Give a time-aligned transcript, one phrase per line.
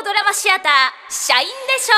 [0.00, 0.72] オドラマシアター
[1.10, 1.94] 社員でしょ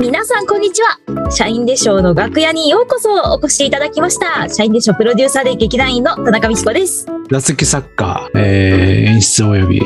[0.00, 0.98] 皆さんこんにちは。
[1.30, 4.48] 社員でしょうの楽屋にようこそお越しいただきました。
[4.48, 7.15] 社員でしょうプロデューサーで劇団員の田中美希子です。
[7.30, 9.82] 座席作家、えー演出及び、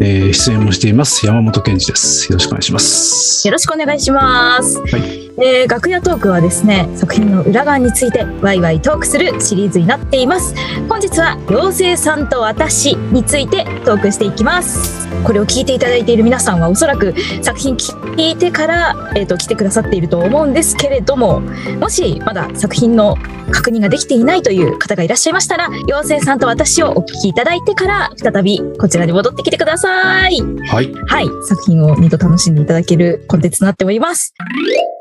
[0.00, 2.30] えー出演もしています山本健二です。
[2.30, 3.46] よろしくお願いします。
[3.46, 4.78] よろしくお願いします。
[4.80, 10.54] はいえー楽屋トークはですね、作品の裏側についてワイワイトークするシリーズになっています。
[10.88, 15.08] 本日は妖精さんと私についてトークしていきます。
[15.24, 23.16] これを聞いていただいている皆さんはおそらく作品聞いてから、えー、と来てくださっていると思うんですけれども、もしまだ作品の
[23.50, 30.40] 確認ができていないという方がいらっしゃいましたら、妖精さんと私をお聞きいただいてから、再びこちらに戻ってきてください。
[30.68, 30.92] はい。
[31.08, 34.32] はい、作品を二度楽しんでいただけるコンテンツとなっております。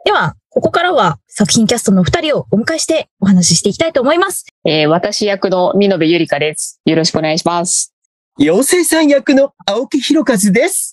[0.06, 4.46] では、ここからは作品キャストの二人をお迎えしてお話ししていきたいと思います。
[4.66, 6.82] えー私役の美濃ゆりかです。
[6.86, 7.94] よろしくお願いします。
[8.38, 10.93] 妖精さん役の青木弘和です。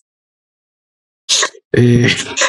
[1.72, 2.08] えー、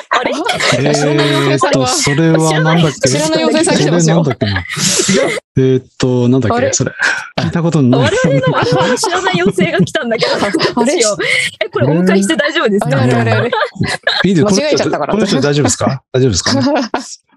[0.09, 0.31] あれ？
[0.79, 3.07] えーっと、それはなんだっけ？
[3.09, 5.31] 知らない妖精さん来てますよそれなんだっけな？
[5.57, 6.73] えーっと、なんだっあれけ？
[6.73, 6.91] それ。
[7.39, 8.01] 聞いたことない。
[8.01, 11.23] 我々の我々の知らない妖精が来たんだけど、どうしよう
[11.63, 12.99] え、これお迎えして大丈夫ですか？
[13.01, 13.13] あれ？
[13.13, 13.31] あれ？
[13.31, 13.41] あれ？
[13.41, 13.51] あれ？
[14.23, 15.13] いいですこの人間違えちゃったから。
[15.13, 16.03] この人大丈夫ですか？
[16.11, 16.59] 大丈夫ですか？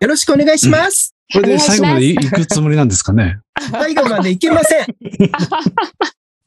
[0.00, 1.14] よろしくお願いします。
[1.34, 3.38] これで最後まで行くつもりなんですかね？
[3.70, 4.86] 最後までいけません。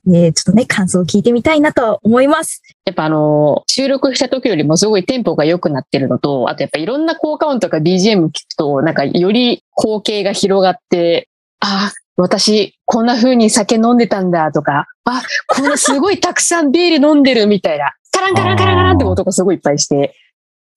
[0.08, 2.61] えーちょっとね、感想を聞いてみたいなと思います。
[2.86, 11.28] やっぱあのー収録した時よりもすごいテンポが良くなってるのと、あとやっぱいろんな効果音とか BGM 聞くと、なんかより光景が広がって、
[11.59, 20.16] あ、私、こんな風に酒飲んでたんだとか、あ、こんなすごいたくさんビール飲んでるみたいな、カランカランカランカランって音がすごいいっぱいして、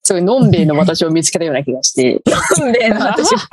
[0.03, 2.21] すごいのんべえの私を見つけたような気がして、
[2.61, 3.49] 運命の私は。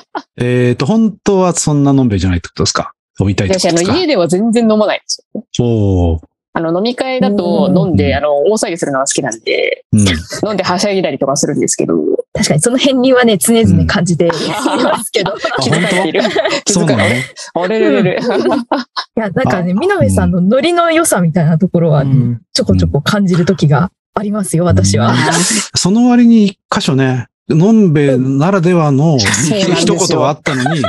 [0.38, 2.92] えーっと、本当はそんなのんべいじゃないってことですか？
[3.20, 5.44] 置いたいってこ私あの家では全然飲まないんですよ。
[5.60, 6.20] おー
[6.54, 10.00] あの、飲み会だと飲んうんで、あの、大騒ぎするのが好きなんで、うん。
[10.46, 11.94] 飲んではしゃいだりとかするんですけど、
[12.34, 15.34] 確かにその辺にはね、常々感じて いますけど。
[15.34, 16.20] い気づかれている。
[16.66, 17.24] 気づかれ
[17.54, 18.18] あれれれれ。
[19.16, 22.04] や、なんかね、みなべさんのノリの良さみたいなところは、
[22.52, 25.14] ちょこちょこ感じる時がありますよ、私は。
[25.74, 30.82] その割に一箇所ね、のんべえならではの一言はあったのに、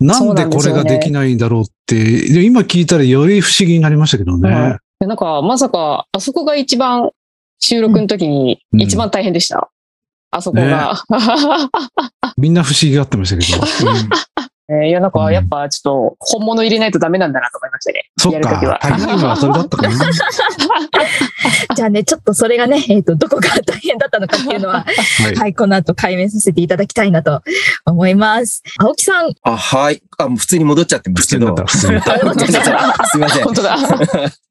[0.00, 4.78] なんでこれができないんだろうって、で今聞いたらより不思議になりましたけどね。
[4.98, 7.10] でなんか、まさか、あそこが一番、
[7.58, 9.70] 収録の時にうん一番大変でした。
[10.30, 11.02] あそこが。
[12.38, 13.66] みんな不思議がってましたけど。
[14.70, 18.10] えーいや、なんか、うんやっぱちょっと、本物入れないとダメなんだなと思いましたね。
[18.16, 18.78] そっかやるときは。。
[18.80, 19.94] 大変はそれだったかな。
[21.74, 24.84] じゃあね、ちょっとそれがね、えっ、と、どこが大変だったのかっていうのは、
[25.24, 25.34] はい。
[25.34, 27.42] はい、この後解明させていただきたいなと
[27.84, 28.62] 思います。
[28.78, 30.02] 青木さん、あ、はい。
[30.18, 32.18] あ、もう普通に戻っちゃってますけど普通になった。
[32.18, 33.06] 普通になった。
[33.10, 33.54] すいません本。
[33.54, 33.76] 当だ。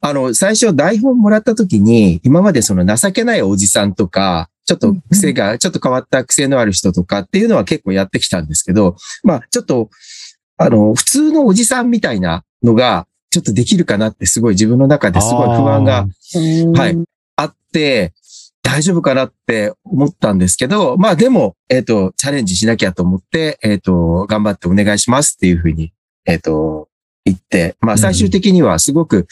[0.01, 9.89] あの、最初台本もらった時に、今までその情けないおじさんとか、ちょっと癖が、ちょっと変わった癖のある人とかっていうのは結構やってきたんですけど、まあ、ちょっと、
[10.57, 16.05] あの、普通のおじさんみたいなのが、ちょっとできるかなってすごい自分の中ですごい不安が
[16.75, 16.97] はい
[17.35, 18.13] あって、
[18.61, 25.93] 大丈夫かなって思ったんですけど、まあでも、えっ、と、チャレンジしなきゃと思って、えっ、と、頑張ってお願いしますっていうふうに、
[26.25, 26.89] えっ、と、
[27.25, 29.27] 言って、まあ最終的にはすごく、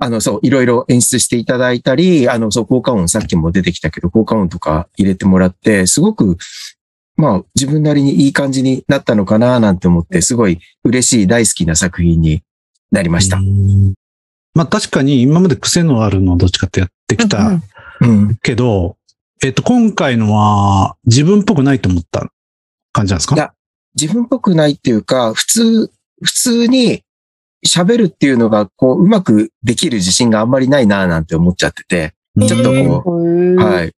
[0.00, 6.36] あの、そう、いろいろ演出していただいたり、あの、そう、効果音、さっきも出てきたけど、効果音とか入れてもらって、すごく、
[7.16, 12.42] まあ、自分なりにいい感じになったのかななんて思って、すごい嬉しい、大好きな作品に
[12.92, 13.40] なりましたう。
[13.42, 13.94] ん
[14.54, 17.62] まあ確かに今まで癖のあるのをどっちかってやってきたうん
[18.00, 18.36] うん。
[18.36, 18.96] けど、
[19.42, 22.30] えっと、今回のは自分っぽくないと思った
[22.92, 23.34] 感じなんですか？
[23.36, 23.52] いや
[24.00, 25.92] 自分っぽくないっていうか、普通、
[26.22, 27.02] 普通に
[27.66, 32.14] 喋るっていうのが、こう、うまくできる自信があんまりないなぁなんて思っちゃってて、
[32.46, 32.70] ちょっと
[33.02, 33.86] こう、ははい。
[33.86, 33.94] だか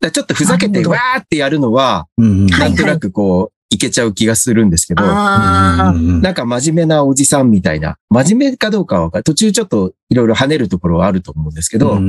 [0.00, 9.24] らちょっとふざけてわーってやるのは、なんとなくこう、いけちゃう気がするんですけど、なんか真面目なおじさんみたいな、真面目かどうかはわかる。
[9.24, 12.00] 途中ちょっといろいろ跳ねるところはあると思うんですけど、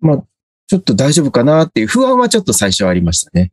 [0.00, 0.24] まあ、
[0.68, 3.50] ちょっと大丈夫かなっていう不安はちょっと最初ありましたね。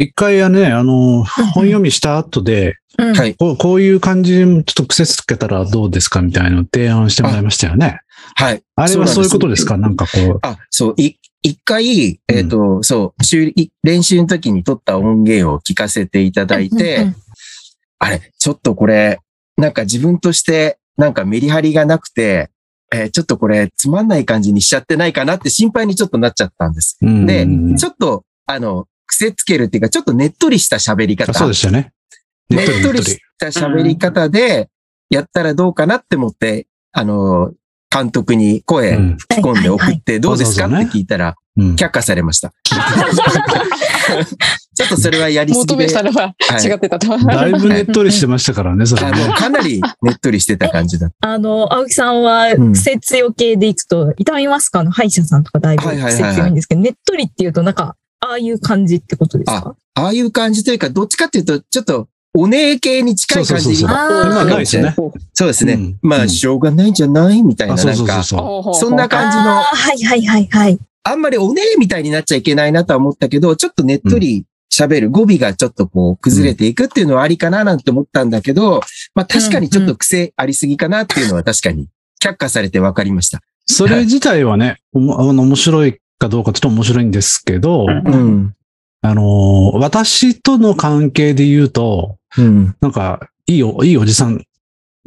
[0.00, 3.34] 一回はね、あの、本読みした後で、うんはい。
[3.34, 8.00] こうこういう感じでちょっと癖つけたらどうですかみたいなのを提案してもらいましたよね。
[8.34, 8.62] はい。
[8.76, 9.74] あれはそういうことですか？
[9.74, 10.38] そうなんかこう。
[10.42, 17.16] あ、そう、い、一回、えっ、と、そう、修理、練習の時に撮った音源を聞かせていただいて、うんうん
[18.02, 19.20] あれ、ちょっとこれ、
[19.58, 22.48] なんか自分として、なんかメリハリがなくて、
[22.94, 26.96] えーちょっとこれつまんない感じにしちゃってないかなって心配にちょっとなっちゃったんです。
[27.02, 31.32] うんでうん、ちょっと、あの、癖つけるっていうか、ちょっとねっとりした喋り方。
[31.32, 31.92] あそうでしたね。
[32.48, 34.68] ねっとりした喋り方で、
[35.10, 37.52] やったらどうかなって思って、あの、
[37.92, 40.66] 監督に声うん吹き込んで送はいって、どうですか？
[40.66, 42.52] って聞いたら、うん却下されました。
[44.74, 46.02] ちょっとそれはやりすぎで求めた。
[46.02, 47.18] のははい違ってたと。
[47.18, 49.26] だいぶねっとりしてましたからね、それあね。
[49.26, 54.80] のかなりねっとりしてた感じだっあの、青木さんはうん癖強系でいくと、痛みますか？
[54.80, 59.74] あの、歯医者さんとかだいぶはいはいはいはい癖強いんですけど、ねっとりっていうと、なんか、ああいう感じってことですか？
[59.94, 60.02] た。
[60.02, 64.94] ああいう感じというか、どっちかっていうと、ちょっと、お姉系に近い感じそうそうそうそうあー今ないですよね。
[65.34, 65.72] そうですね。
[65.72, 70.78] うんまあ、うんしょうがないんじゃないみたいな、あ、なんかそんな感じのはいはいはいはい。
[71.02, 78.80] あんまりお姉みたいになっちゃいけないなとは思ったけど、ちょっとねっとり喋る、語尾がちょっとこう崩れていくっていうのはありかななんて思ったんだけど、
[79.16, 81.88] まあ確かにちょっと癖ありすぎかなっていうのは確かに
[82.22, 83.40] 却下されて分かりました。
[83.66, 88.54] それ自体はね、おもあの面白いかどうかちょっと面白いんですけど、うん。
[89.02, 92.76] あのー私との関係で言うと、うん。
[92.80, 94.44] なんか、いいお、いいおじさん、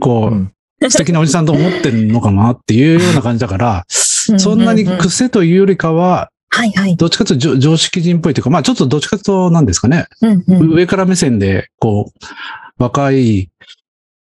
[0.01, 0.53] こう、うん
[0.89, 6.97] 素敵なおじさんと思ってるのかなっていうような感じだから、 そんなに癖というよりかは、はいはい。
[6.97, 13.49] どっちかというと常常識人っぽいというか、まあちょっとどっちかというと何ですかね、うんうん上から目線で、こう、若い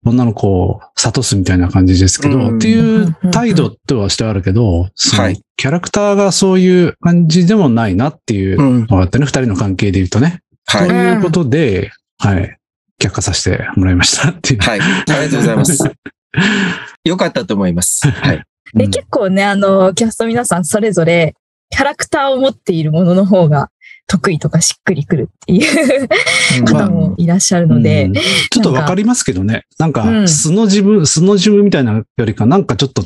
[0.04, 8.80] 女の子を諭すみたいな感じですけど、うんっていう態度とはしてあるけど、はいキャラクターがそういう感じでもないなっていううん。
[8.86, 10.40] のがあってね、二人の関係で言うとね。
[10.66, 10.94] はいと。
[10.94, 12.58] いうことで、はい、
[13.00, 14.60] 却下させてもらいましたっていう。
[14.60, 14.80] はい。
[14.80, 15.78] ありがとうございます。
[17.04, 18.10] よかったと思います。
[18.10, 18.42] はい。
[18.74, 21.34] で、結構ね、あの、キャスト皆さんそれぞれ、
[21.70, 23.70] キャラクターを持っているものの方が
[24.12, 29.64] 得意とかしっくりくるっていう方もいらっしゃるので、うんちょっとわかりますけどね。
[29.78, 33.02] なんか、うん素の自分、素の自分みたいなよりか、なんかちょっと、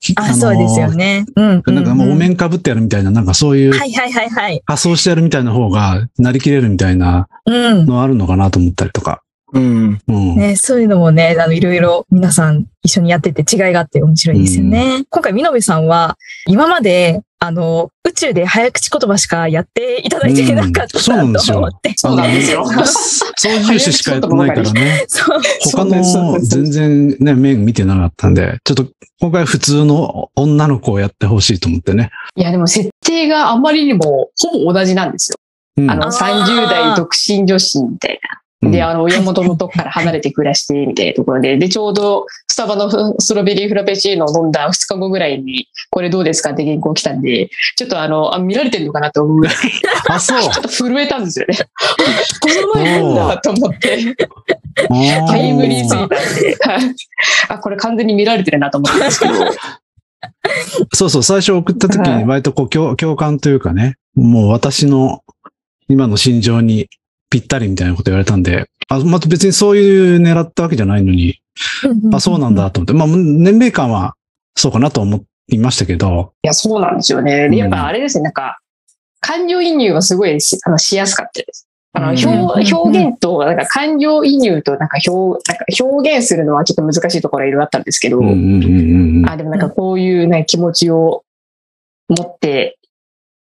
[0.00, 0.92] ひあ、そうですよ。
[0.92, 1.24] ね。
[1.36, 1.62] うん。
[1.64, 4.62] あのなんかもうお面んかぶってやるみたいな、なんかそういうはいはいはいはい。
[4.66, 7.86] 仮装してやるみたいな方が、なりきれるみたいなうん。
[7.86, 9.22] のあるのかなと思ったりとか。
[9.54, 10.00] うん。
[10.08, 10.36] うん。
[10.36, 15.04] ね、そういうのもね、あの、いろいろ皆さん一緒にやってて違いがあって面白いですよね。
[15.08, 21.94] 今回、みのべさんは、今まで、あの、宇宙で早口言葉しかやっていただいていなかったうんそうなんですよと思って。
[21.96, 22.64] そうなんですよ。
[22.66, 25.04] 操縦士しかやってないからね。
[25.08, 25.40] そう。
[25.72, 28.86] 他の全然ね、面見てなかったんで、ちょっと
[29.20, 32.10] 今回普通の女の子をやってほしいと思ってね。
[32.34, 35.36] いや、でも設定があまりにもほぼ同じなんですよ。
[35.76, 38.40] うんあの、あー30代独身女子みたいな。
[38.70, 42.90] で、あの、親元のとこから離れて暮らして、みたいなところで、で、ちょうど、スタバの
[43.20, 49.54] ストロベリーフラペチーノを飲んだ2日後ぐらいに、これどうですかって原稿来たんで、ちょっとあの、あ見られてるのかなと思うぐらい、
[50.08, 50.40] あ、そう。
[50.42, 51.56] ちょっと震えたんですよね。
[52.40, 53.38] この前なんだ。
[53.38, 54.16] と思って、
[55.28, 56.16] タイムリーすぎたんで、
[56.60, 56.94] はい。
[57.48, 59.34] あ、これ完全に見られてるなと思ったんですけど、
[60.92, 62.18] そうそう、最初送った時はい。
[62.18, 65.22] に割とこう共共感というかね、もう私の
[65.88, 66.88] 今の心情に
[67.34, 71.40] ぴったりみたいなこと言われたんで、あ、また別にそういう狙ったわけじゃないのに、
[72.12, 74.14] あ、そうなんだと思って、まあ年齢感は
[74.54, 77.48] そうかなと思いましたけど、いや、そうなんですよね。
[77.48, 78.60] で、やっぱあれですね、なんか、
[79.18, 81.66] 感情移入はすごいしあのしやすかったです。
[81.92, 91.24] あの、うん表表現と、なんか感情移入と、なんか表、なんか表現するのはちょっと難しいところがいろいろあったんですけど、あ、でもなんかこういうね、気持ちを
[92.08, 92.78] 持って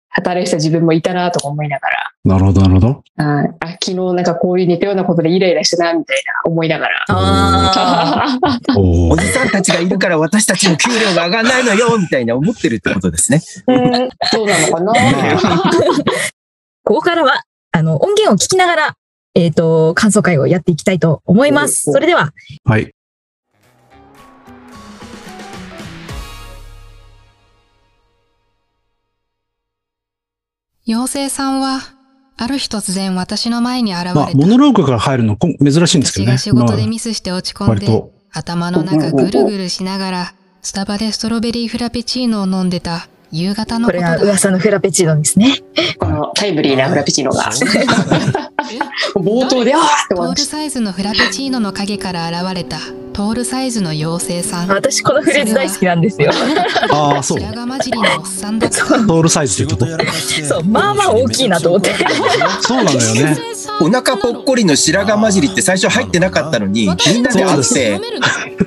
[0.09, 1.89] 働いてた自分もいたなとか思いなが
[2.25, 3.03] なるほど、なるほど。
[3.15, 7.05] ら、はいあ、昨日なんかこういう似たようなことでイライラしたな、みたいな思いながら。
[7.07, 8.37] あ
[8.77, 13.41] おじさんたちがいるから私たちの給料が上がんないのよみたいな思ってるってことですね。
[13.67, 13.81] うん
[14.33, 14.93] どうなのかな
[16.83, 18.93] ここからは、あの、音源を聞きながら、
[19.35, 21.89] えっ、と、感想会をやっていきたいと思います。
[21.89, 22.31] うんそれでは、
[22.65, 22.91] はい。
[30.89, 31.81] 妖精さんは、
[32.35, 34.15] ある日突然私の前に現れた。
[34.15, 36.31] まあ、モノローグから入るの珍しいんですけどね。
[36.31, 38.03] 私が仕事でまミスして落ちあ込んで。
[38.31, 44.01] 頭の中ぐるぐるしながら、スタバでストロベリーフラペチーノを飲んでた夕方のこれ。
[44.01, 45.61] が噂のフラペチーノですね。
[45.97, 47.51] このタイムリーなフラペチーノが。
[49.15, 50.15] 冒頭で、あー。
[50.15, 52.77] トールサイズのフラペチーノの影から現れた
[53.13, 54.67] トールサイズの妖精さん。
[54.69, 56.31] 私このフレーズ大好きなんですよ。
[56.91, 57.39] ああ、そう。
[57.39, 58.77] 白髪混じりのおっさんだった。
[58.85, 59.85] トールサイズっていうと？
[59.85, 59.91] こ
[60.47, 61.93] そう、まあまあ大きいなと思って。
[62.61, 63.37] そうなのよね。
[63.81, 67.99] お腹ぽっこりの白髪混じりって最初入ってなかったのに、みんなで会って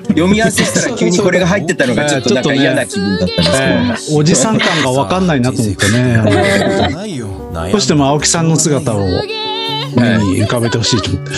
[0.09, 3.63] 読み合わせしたら急にこれが入ってたのがちょっとなんか嫌な気分だったんですけど。
[3.63, 6.15] えーおじさん感がわかんないなと思ってね。
[6.15, 11.31] あのどうしても青木さんの姿を目に浮かべてほしいと思って。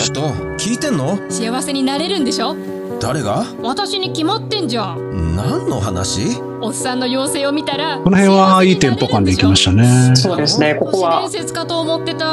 [0.58, 1.18] 聞いてんの？
[1.30, 2.56] 幸せになれるんでしょ？
[3.00, 3.44] 誰が？
[3.62, 5.34] 私に決まってんじゃん。
[5.36, 6.40] 何の話？
[6.60, 10.16] おっさんの妖精を見たらこの辺はいいテンポ感でいきましたね。
[10.16, 11.28] そうですね、ここ都市伝は。
[11.30, 12.26] 説かと思ってた。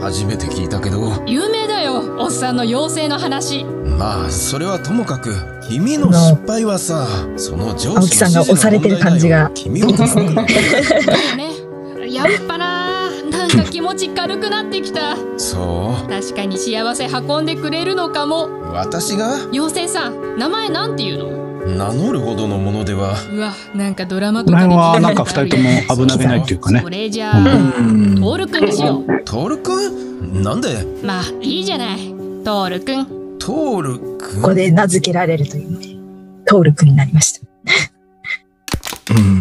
[0.00, 1.10] 初めて聞いたけど。
[1.26, 3.64] 有名だよおっさんの妖精の話。
[3.64, 5.34] まあそれはともかく
[5.68, 9.50] 君の失敗はさその上司の青木さんが押されてる感じが。
[9.54, 10.46] 君を助ける だよ
[11.36, 12.12] ね。
[12.12, 12.79] やっぱな
[13.56, 15.16] か気持ち軽くなってきた。
[15.38, 18.46] そ確かに幸せ運んでくれるのかも。
[18.46, 19.46] う私が？
[19.52, 21.40] 妖精さん名前なんて言うの？
[21.66, 23.14] 名乗るほどのものでは。
[23.32, 26.80] うわなんかドラマことのかでなんか二人とも危なげないっていうかね。
[26.80, 26.88] そ。
[26.88, 28.14] れじゃあ、うん。
[28.16, 29.24] トールくんにしよう。
[29.24, 30.42] トールくん？
[30.42, 30.86] なんで？
[31.04, 31.98] まあいいじゃない。
[32.44, 33.06] トールくん。
[33.38, 34.42] トールくん？
[34.42, 35.88] ここで名付けられるというので、
[36.46, 37.40] トール君になりました。
[39.14, 39.40] うん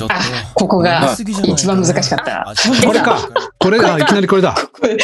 [0.00, 0.18] ちょっとあ
[0.54, 1.14] ここが
[1.44, 2.54] 一番難しかった
[2.86, 3.18] これか。
[3.58, 4.54] これだ、いきなりこれだ。
[4.54, 4.98] ここで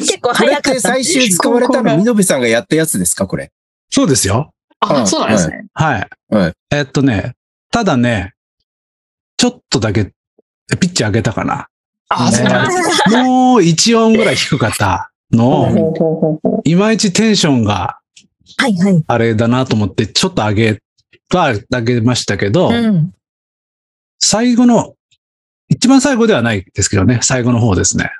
[0.00, 0.08] す。
[0.08, 0.80] 結構これって早かった。
[0.80, 3.52] 最終使われたの、みのべさんがやったやつですかこれ？
[3.90, 4.52] そうですよ。
[4.80, 5.66] あ、そうなんですね。
[5.74, 6.08] はい。
[6.30, 7.34] はいえっとね、
[7.70, 8.34] ただね、
[9.36, 10.06] ちょっとだけ、
[10.80, 11.68] ピッチ上げたかな。
[12.08, 13.22] あ、そうなんですね。
[13.22, 18.00] もう1音ぐらい低かったのを、いまいちテンションが
[18.56, 19.04] はいはい。
[19.06, 20.80] あれだなと思って、ちょっと上げ
[21.30, 23.12] は上げましたけど、うん。
[24.24, 24.94] 最後の、
[25.68, 28.10] 一番最後ではないですけどね、最後の方ですね。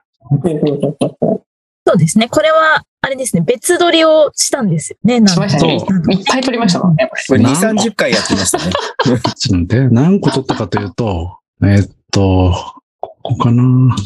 [1.87, 2.28] そうですね。
[2.28, 3.42] これは、あれですね。
[3.42, 5.20] 別撮りをしたんですよね。
[5.20, 5.75] なんしましたね。
[5.75, 8.73] いっぱい撮りましたもんね、ここれ2、なん30回やってましたね。
[9.04, 12.54] ちょっと待って、何個取ったかというと、えっと、
[13.00, 13.96] ここかな。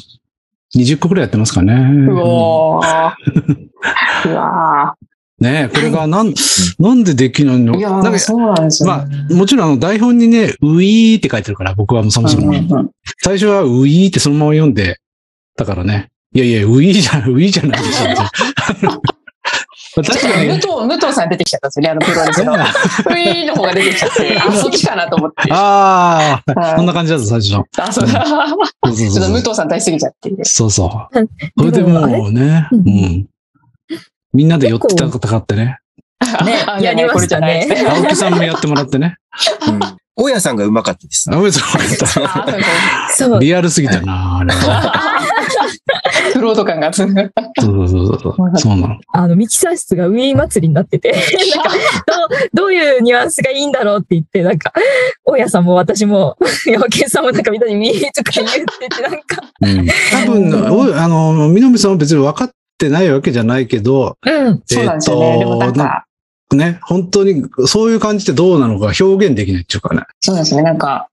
[0.77, 1.73] 20個くらいやってますかね。
[1.73, 1.81] れ。
[2.13, 4.31] うわー。
[4.31, 4.95] うわ
[5.41, 6.35] ねえこれがなん、
[6.81, 7.75] なんでできないの？
[7.75, 7.79] ー。
[7.79, 12.49] いやー、なんかそうなんですよまあね。、もちろんあの台本にね、ウィーって書いてるから、僕はもうそもそも。
[12.49, 12.91] うんうんうん
[13.23, 14.99] 最初はウィーってそのまま読んで、
[15.57, 19.01] だからね、いやいや、ウィーじゃ、 ウィーじゃないでしょ。
[20.03, 22.53] 確かに、武藤、武藤さん出てきちゃったんですよね、あのプロレスの。
[22.53, 25.53] ウィーの方が出てきちゃって、あ、 そっちかなと思って。
[25.53, 27.65] ああ、はいこんな感じだった、最初の。
[27.79, 28.13] あ、そうだ。
[28.13, 28.27] ちょっ
[28.87, 30.31] とそう武藤さん大好きすぎちゃって。
[30.45, 31.19] そうそう。
[31.59, 33.27] それでもうね、ううんん。
[34.33, 35.79] みんなで寄ってたかってね。
[36.45, 39.17] ね あやりましたねこれじゃない青木さんもやってもらってね。
[39.67, 41.31] うん大家さんがうまかったです。
[41.33, 41.63] あ、そうあそう
[42.09, 42.21] そ
[43.27, 43.41] うそう。
[43.41, 44.93] リアルすぎたな、あれは。
[46.35, 46.93] フロート感が。
[46.93, 48.59] そうそうそうそう。
[48.59, 48.97] そうなの。
[49.13, 54.73] あの、ミキサー室がウィー祭りになってて、なんか、どう、どういうニュアンスがいいんだろうって言って、なんか、
[55.25, 59.87] 大家さんも私も、山県さんもなんかみんなにウィーとか言ってて、なんか、うん。
[60.11, 64.63] 多分、おあの、みのみさんは別に分かってないわけじゃないけど、うん。
[64.65, 65.39] そうなんですよね。
[65.39, 66.07] でもなんか、
[66.55, 70.03] ね、本当にそういう感じってどうなのか表現できないっていうかね。
[70.21, 70.63] そうですね。
[70.63, 71.09] なんか、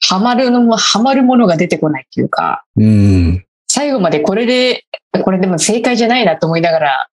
[0.00, 3.44] ハマるのも、ハマるものが出てこないっていうか、うん。
[3.68, 4.84] 最後までこれで、
[5.24, 7.08] これでも正解じゃないなと思いながら、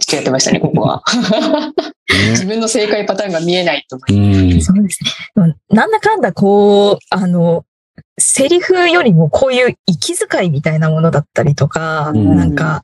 [0.00, 1.02] ちょっとやってましたね、ここは。
[2.30, 4.60] 自分の正解パターンが見えないと思いうん。
[4.62, 5.54] そうですね。
[5.70, 7.64] なんだかんだこう、あの、
[8.18, 12.36] セリフよりもこういう息遣いみたいなものだったりとか、うん。
[12.36, 12.82] なんか、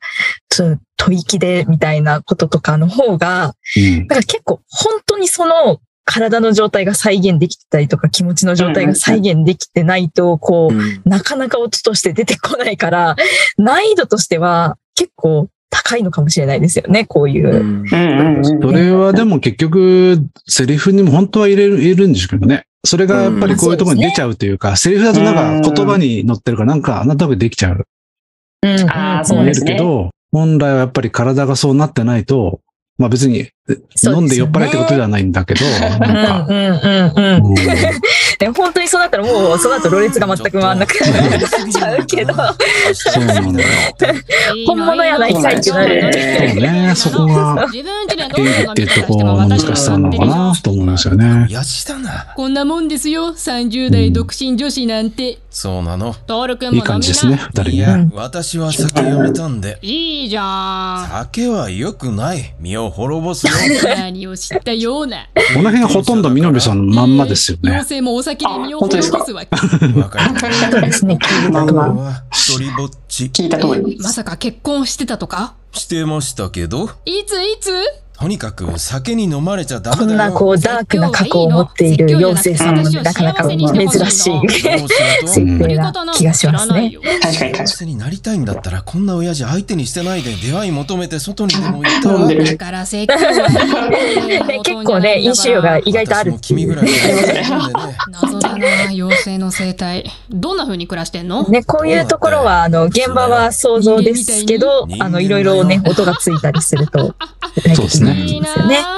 [0.49, 4.07] ちょっと吐息でみたいなこととかの方が、うん。
[4.07, 10.79] だから結構本当にその体の状態が再現できてたりとか気持ちの状態が再現できてないと、こうん。
[10.79, 13.15] う、なかなか音として出てこないから、
[13.57, 17.49] 難易度としては結構高いのかもしれないですよね、こういう。
[17.49, 18.43] うん。
[18.61, 22.65] それはでも結局、セリフにも本当は入れる、入れるんですけどね。
[22.85, 27.87] それがやっぱりこういうところに出ちゃうというか、セリフだとなんか言葉に乗ってるからなんかあなたができちゃう。
[28.63, 28.89] うん。
[28.89, 29.73] あーそう見えるですね。
[29.73, 32.61] けど、本来はやっぱり体がそうなってないと、
[32.97, 33.49] まあ別に
[34.03, 37.45] 飲んで酔っ払いってことではないんだけど、うんなんか、うんうんうん。
[37.47, 37.55] うん
[38.37, 41.39] で本当にそうなったらもうその後ろれつが全く回んなくなっ
[41.71, 42.33] ちゃうけど、
[42.93, 43.69] そうなんだよ。
[44.67, 46.19] 本物やないかいってなるそ
[46.59, 51.47] うね、そこが演技っていうところの難しさなのかなと思いますよね。
[51.49, 52.33] やしだな。
[52.35, 56.13] こんなもんですよ30代独身女子なんてそうなの。
[56.73, 59.77] いい感じですね、二人いやね。、私は酒やめたんで。
[59.81, 62.53] いいじゃ酒は良くない。
[62.59, 63.47] 身を滅ぼす
[63.83, 67.71] 何を知ったようなこの辺ほとんどみのべさんのまんまですよね。
[67.71, 69.55] 妖精もお酒で身を滅ぼすわけ
[69.99, 70.39] わかる。
[70.71, 71.93] そうですね、聞いた今とは。
[71.93, 73.25] は一人ぼっち。
[73.25, 73.97] 聞いた通り。
[73.99, 75.55] まさか結婚してたとか？
[75.71, 77.71] してましたけど、いついつ？
[78.17, 80.31] とにかく酒に飲まれちゃダこメだよ。
[80.31, 84.49] んなこうダークな過去を持っている妖精さんもなかなか珍しい。
[85.27, 86.93] 設定な気がしますね。
[87.21, 87.93] 確かに。
[87.93, 91.19] になりたいんだったらこんな親父相手にしてないで出会い求めて。
[91.19, 92.27] 外にでも行ったら飲ん。
[92.27, 93.07] でるだから結
[94.83, 96.75] 構ね、飲酒量が意外とあるっていう。
[98.09, 101.43] 謎だな妖精の生態どんな風に暮らしてんの？
[101.47, 107.15] ね、こういうところは、あの、現場は想像ですけど、あの、いろいろね、音がついたりすると、
[107.55, 108.25] 具体的にね。
[108.25, 108.41] い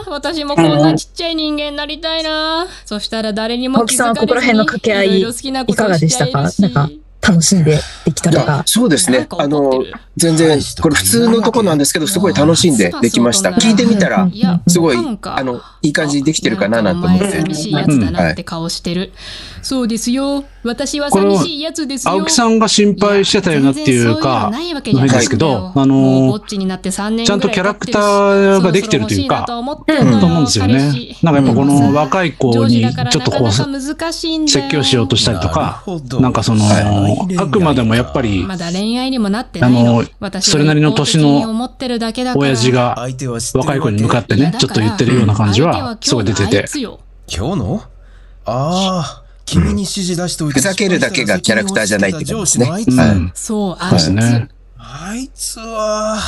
[0.10, 6.50] 私もこんなちっちゃい人間になりたいなそしたら誰にも青木さんはここら辺の掛け合いいかがでしたか？
[6.60, 8.64] なんか楽しんでできたいやとか。
[8.66, 9.28] そうですね。
[9.30, 9.84] あの、
[10.16, 13.50] 全然、これ普通のとこなんですけど、すごい楽しんでできました。
[13.50, 14.30] 聞いてみたら、
[14.68, 19.12] すごいあのいい感じにできてるかななんて思って寂しいやつだなって顔してる。
[19.68, 20.46] そうですよ。
[20.64, 22.14] 私は寂しいやつですよ。
[22.14, 31.18] 青木さんが心配してたよなっていうか、全然そういうのないわけじゃないですけどあのちになって3年ちゃんとキャラクターができてるというかと思ってんのよと思うんですよね。
[31.22, 33.98] なんかやっぱこの若い子にちょっとこう、説
[34.48, 35.84] 説教しようとしたりとか、
[36.22, 37.38] なんかその、はい。
[37.38, 39.72] あくまでもやっぱり、まだ恋愛にもなってない。
[39.72, 41.70] のあの私それなりの年のの
[42.38, 43.06] 親父が
[43.54, 46.66] 若い子に向かってね、ちょっと言ってるような感じは、すごい出てて。
[47.30, 47.84] 今日の？
[48.50, 50.60] ああ、君に指示出しておいて。
[50.60, 53.32] ふざけるだけがキャラクターじゃないってことですねうん。
[53.34, 54.14] そう、あいつ。
[54.78, 56.20] あいつは、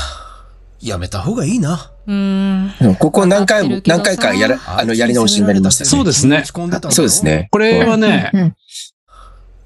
[0.82, 1.92] やめた方がいいな。
[2.08, 2.74] うーん。
[2.82, 5.90] うんここ何回も、何回かやら、あの、やり直しになりましたね。
[5.90, 7.26] そうですねそうです。
[7.26, 7.50] ね。
[7.52, 8.56] これはね、うん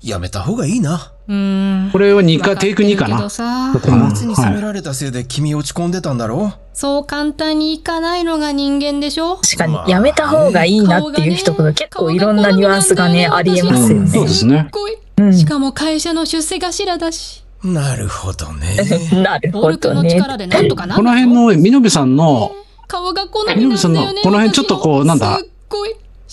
[0.03, 1.13] やめた方がいいな。
[1.29, 1.91] うーん。
[1.91, 3.15] これは2か、テイク2かな。
[3.15, 9.37] わってるけどさだったかなあいつに責めはられたせいで君落ち込んでたんだろそう簡単にいかないのが人間でしょ？
[9.37, 14.27] 確かに、やめた方がいいなっていう人が結構いろんなニュアンスがね、ありえますようんそうね。
[14.27, 14.69] ですね。
[15.31, 17.43] しかも会社の出世頭だし。
[17.63, 18.75] なるほどね。
[19.23, 20.03] なるほどね。
[20.03, 22.51] の力でなんとかなこの辺の、みのべさんの、
[22.87, 23.63] 顔が好みなんだよね。
[23.63, 25.39] みのべさんのこの辺ちょっとこうなんだ？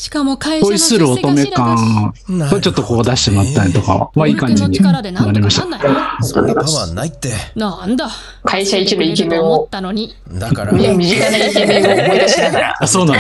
[0.01, 2.15] しかも会社の恋する乙女感
[2.55, 4.87] をちょっとこう出してもらったりとかはいい感じになりました。
[4.87, 7.35] ボルクの力でなんとかなんないそんなパワーないって。
[7.55, 8.09] なんだ？
[8.43, 10.17] 会社一のイケメン思っを、たのに。
[10.33, 13.19] だから、身身近なイケメンを思い出しながら、 あ、そうなの？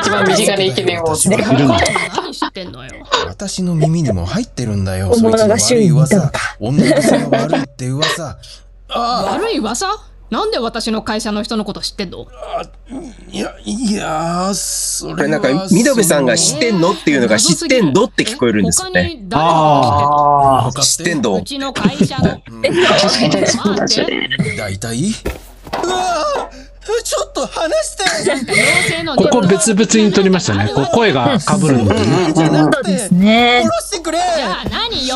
[0.00, 2.90] 一番身近なイケメンを、るの何知ってんのよ？
[3.26, 5.08] 私の耳にも入ってるんだよ。
[5.08, 6.30] 噂。
[6.60, 8.38] 女癖が悪いって噂。
[8.90, 10.11] あ悪い噂？
[10.32, 12.26] なんで私の会社の人のこと知ってんの？
[12.56, 12.62] あ、
[13.30, 15.16] いや、いや、それは。
[15.18, 19.02] これなんか、みどべさんが知ってんのっていうのが知ってんのって聞こえるんですよね。
[19.02, 21.34] 他に誰が分か知ってんの。
[21.34, 22.30] うちの会社の。
[22.30, 24.30] 確かにそうなんですよね。
[24.56, 25.10] 大体？
[25.84, 26.24] うわ
[27.04, 28.02] ちょっと話して
[29.16, 30.70] ここ別々に撮りましたね。
[30.74, 32.32] こう声が被るんですね。
[32.34, 33.62] じゃなくて、ね。
[33.64, 34.18] 殺してくれ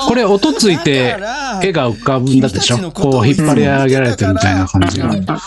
[0.06, 1.16] これ音ついて
[1.62, 5.40] 絵が浮かぶんだでしょこう引っ張り上げられてるみたいな感じが。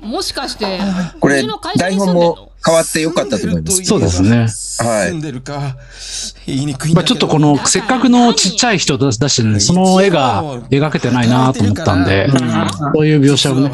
[0.00, 0.78] もしかして、
[1.18, 3.84] これうちの会、社台本も変わってよかったと思います。
[3.84, 4.46] そうですね。
[4.78, 13.70] はいまあちょっとこの、せっかくのちっちゃい人出してるんで、その絵が描けてないなと思ったんで、そういう描写をね。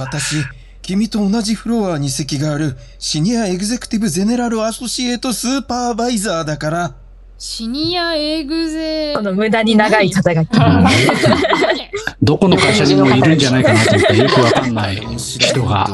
[0.91, 6.95] 君と同じフロアに席があるシニアエグゼクティブゼネラルアソシエイトスーパーバイザーだから、
[7.43, 9.15] シニアエグゼ。
[9.17, 10.49] この無駄に長い肩書き。
[12.21, 15.89] どこの会社にもいるんじゃないかなと思って、よくわかんない人が。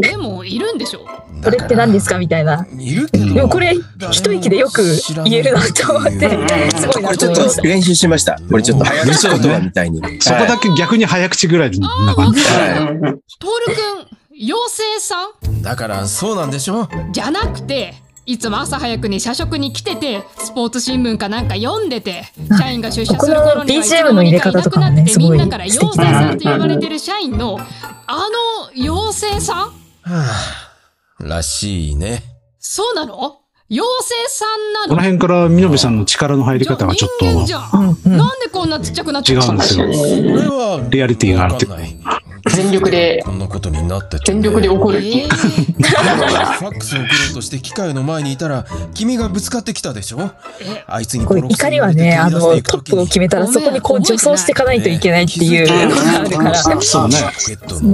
[0.00, 1.00] でも、いるんでしょ
[1.42, 2.64] これって何ですかみたいな。
[2.78, 3.34] いるけど。
[3.34, 3.76] でもこれ、
[4.12, 4.84] 一息でよく
[5.24, 6.30] 言えるなと思って、
[6.76, 7.62] すごいこなれちょっとと思いました。
[7.62, 8.38] 練習しました。
[8.48, 10.00] これちょっと早口言葉みたいに。
[10.20, 12.40] そこだけ逆に早口ぐらいな感じ。
[12.42, 12.76] はい。
[13.40, 14.06] トールくん、
[14.40, 15.16] 妖精さ
[15.50, 15.62] ん？
[15.62, 17.94] だから、そうなんでしょじゃなくて、
[18.26, 22.24] いつも朝早くに社食に来てて、スポーツ新聞かなんか読んでて、
[22.58, 27.56] 社員が出社する頃にはここの BGM の入れ方とかもねいつの間にかいなくなってすごいみんなから妖精さんと呼ばれてる社員の、
[28.06, 28.28] あ
[28.74, 29.56] の妖精さん？
[29.58, 30.74] はあ、
[31.20, 32.24] らしいね。
[32.58, 33.42] そうなの？
[33.68, 38.16] 妖精さんなこのの辺から、みのべさんの力の入り方がちょっじゃあ人間じゃん、うんうん。
[38.16, 40.30] なんでこんなちっちゃくなっちゃったと違うんですよ。
[40.30, 41.66] これは、リアリティがあるって。
[41.66, 41.96] わかんない
[42.54, 44.98] 全力でこんなことになって全力で怒る。
[44.98, 45.24] っていう。
[45.24, 45.34] えー。
[45.34, 50.30] ファックスを送ろうとして機械の前にいたら、君がぶつかってきたでしょ？
[50.86, 57.08] あいつにこれ怒りはね、あの、トップを決めたらそこにこう助走していかないといけないっていうのがあるから、そう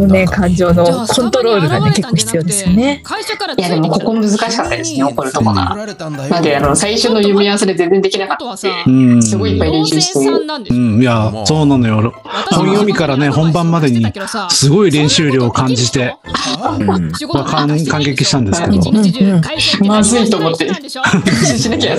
[0.07, 3.01] ね、感情のコントロールがね、結構必要ですよね。
[3.05, 5.62] 会社からいやでもここ難しかったですね、怒るとこが。
[5.65, 8.91] なんで、あの、最初の読み合わせで全然できなかったあとはさ、う。
[8.91, 9.23] ん。
[9.23, 10.19] すごいいっぱい練習して。
[10.29, 11.67] うん、いや、そう。
[11.67, 12.13] なのよ。
[12.51, 14.05] 本読みからね、本番までに、
[14.51, 16.17] すごい練習量を感じて、
[16.61, 18.75] まあ感感激したんですけど。
[19.87, 20.67] まずいと思って。
[20.67, 21.97] 何しなきゃ、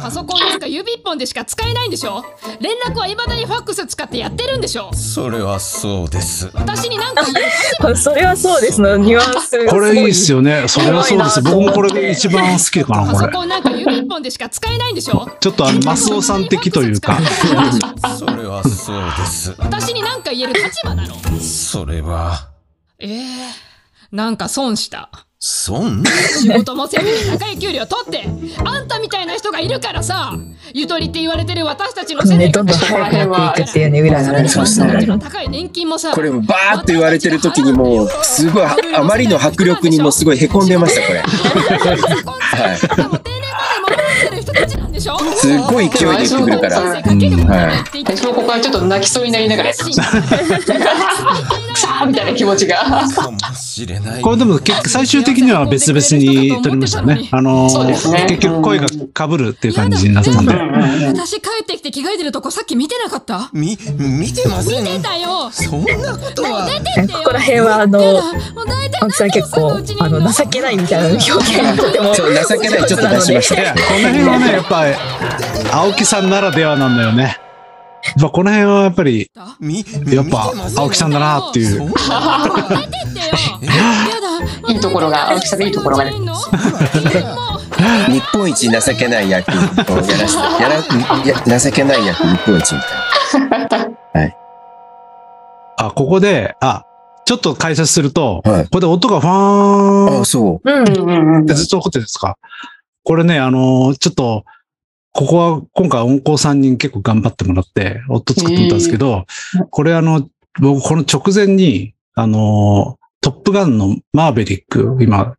[0.00, 2.24] パソコンなんか指一本でしか使えないんでしょ？
[2.60, 4.92] 連絡は未だにファックス使ってやってるんでしょ？
[4.94, 6.48] それはそうです。
[6.54, 7.36] 私に何か言う。
[7.36, 10.64] 立 場それはそうですの、ニュアンスこれいいっすよね。
[10.68, 11.42] それはそうです。
[11.42, 13.32] 僕もこれで一番好きかな、パこれ。
[13.32, 15.28] ソコンなんか指一本でしか使えないんでしょ？
[15.40, 17.18] ちょっとあの、マスオさん的というか、
[18.18, 19.54] それはそうです。
[19.58, 22.48] 私に何か言える立場なのそれは、
[22.98, 23.26] ええ
[24.12, 26.02] なんか損した損
[26.40, 28.24] 仕事もせずに高い給料取って
[28.64, 30.32] あんたみたいな人ががいるからさ
[30.74, 41.20] ゆとりって言われてる私たちの世代ね、どんどん早くなっていくっていうね、裏があるそうですね高い年金もさこれもバーって言われてる時にもう、すごい、あまりの迫力にもすごい凹んでました、これ。
[41.20, 41.26] は
[43.32, 43.35] い
[45.06, 45.18] しょ？
[45.36, 46.76] すっごい勢いで言ってくるから。
[46.76, 49.72] 先生かけてもらえないって言って私もここはちょっと泣きそうになりながら。
[49.72, 49.84] さ
[52.00, 52.76] あみたいな気持ちが。
[53.08, 54.22] かもしれない。
[54.22, 57.28] これでも結局最終的には別々に撮りましたね。
[57.30, 57.68] あの
[58.28, 60.52] 結局声が被るっていう感じになったんで。
[61.06, 63.50] 私帰ってきて着替えてるとこさっき見てなかった？
[63.52, 64.84] み、見てません。
[64.84, 66.68] 見てたよそんなことは。
[66.98, 68.00] えここら辺は、あの、
[69.00, 72.14] 青木さん結構、あの、情けないみたいな表現がとても。
[72.14, 72.24] 情
[72.60, 73.74] けない、ちょっと出しました。
[73.74, 77.38] この辺はね、やっぱり、青木さんならではなんだよね。
[78.04, 81.90] やっぱこの辺はやっぱり、み、やっぱ青木さんだなっていう。
[84.68, 86.18] いいところが青木さんのいいところがね日
[88.32, 89.68] 本一情けない役をやら
[90.28, 90.76] せて、やら、
[91.52, 92.80] や情けない役日本一み
[93.68, 93.76] た
[94.24, 94.36] い
[95.78, 96.86] あ、ここで、あ、
[97.26, 98.64] ちょっと解説すると、はい。
[98.64, 99.36] ここで音がファな。
[100.10, 100.70] ーンあ、そう。
[100.70, 101.42] ん。
[101.42, 102.38] ってずっと起こってるんですか？
[103.04, 104.44] これね、あのーちょっと、
[105.16, 109.24] ここは今回音工さんに結構頑張ってもらって、音作ってもらったんですけど、
[109.70, 110.28] これあの、
[110.60, 115.34] 僕この直前に、あのートップガンのマーベリック、今、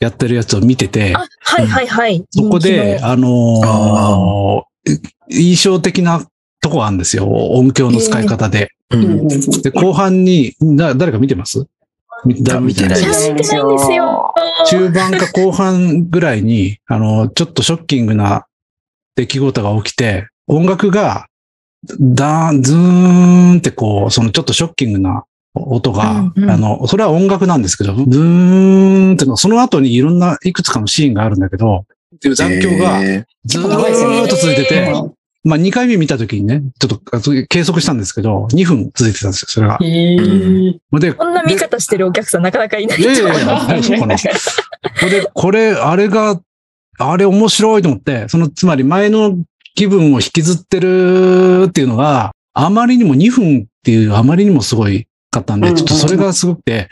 [0.00, 2.24] やってるやつを見てて、あ、はいはいはい。
[2.30, 6.26] そこで、あのー印象的な
[6.62, 7.28] とこがあるんですよ。
[7.28, 8.70] 音響の使い方で。
[8.90, 8.96] う。
[8.96, 9.28] うん。
[9.28, 11.66] で、後半に、な誰か見てます？
[12.24, 13.54] 見てないです見てないんです
[13.92, 14.34] よ。
[14.66, 18.46] 中盤か後半ぐらいに、あの、ちょっとショッキングな
[19.16, 21.26] 出来事が起きて、音楽が、
[21.98, 26.50] ダーン、ズーンってこう、そのちょっとショッキングな音が、うんうん。
[26.50, 34.92] あの、それは音楽なんですけど、ブーンっての、その後にいろんないくつかのシーンがあるんだけど、っていう残響がえずーっと続いてて、
[35.42, 39.78] まあ2回目見た時にね、ちょっとあそう計測したんですけど、2分続いてたんですよ、それが。
[41.00, 44.16] で、こんな見方してるお客さんなかなかいないと思いや、大丈夫かな。
[44.18, 44.26] こ
[45.06, 46.40] れで、これ、あれが、
[47.00, 49.38] あれ面白いと思って、その、つまり前の
[49.74, 56.88] 気分を引きずってるっていうのが、あまりにも2分っていう、あまりにもすごいかったんで、ちょっとそれがすごくて、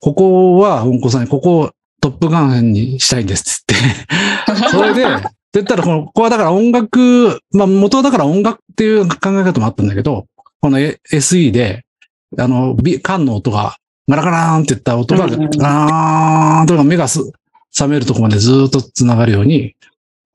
[0.00, 1.70] ここは、うんこさんに、ここを
[2.00, 3.74] トップガンにしたいんですって。
[4.46, 10.26] 言って、それで、って言ったら、このここはだから音楽、まあ元はだから音楽っていう考え方もあったんだけど、
[10.60, 11.84] この SE で、
[12.38, 13.76] あの、ビ缶の音が、
[14.08, 17.20] ガラガラーンって言った音が、ガラーンとか目がす
[17.72, 19.74] 覚めるところまでずーっと繋がるように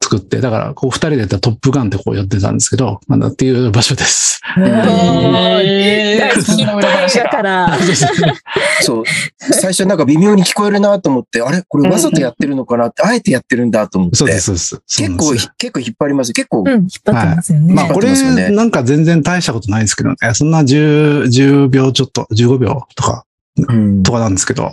[0.02, 4.42] 作って、だから、こう二人でやったらトップガンってこうやってたんですけど、なんだっていう場所です。
[4.56, 7.78] もう大ヒット映画から。
[8.82, 9.04] そう。
[9.40, 11.64] 最初なんか微妙に聞こえるなと思って、あれ？
[11.68, 12.88] これわざとやってるのかな？
[12.88, 14.18] って、あえてやってるんだと思って。
[14.18, 15.04] そうです、そうです。
[15.04, 16.32] 結構、結構引っ張ります。
[16.32, 17.74] 結構うん、、引っ張ってますよね。
[17.74, 20.16] まあこれなんか全然大したことないんですけどね。
[20.34, 23.26] そんな10、10秒ちょっと、15秒とか、
[23.68, 24.72] うんとかなんですけど、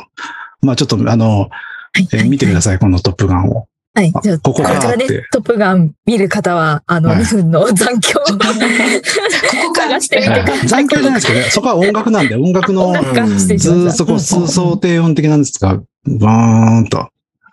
[0.61, 1.50] まあちょっとあの、はい
[1.96, 3.66] えー見てください、このトップガンを。
[3.96, 4.12] はい。
[4.22, 10.66] じゃあ、ここかこちらでトップガン見る方は、あの、はい2分の 残響を探してみてください。
[10.66, 12.92] 残響じゃないですけどね、そこは音楽なんで、音楽の
[13.37, 13.90] ず。
[13.92, 17.09] っとこう、数想低音的なんですが、バーンと。